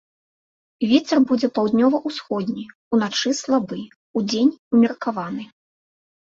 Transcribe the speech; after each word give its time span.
Вецер 0.91 1.17
будзе 1.31 1.47
паўднёва-ўсходні, 1.57 2.65
уначы 2.97 3.29
слабы, 3.41 3.79
удзень 4.21 4.51
умеркаваны. 4.79 5.43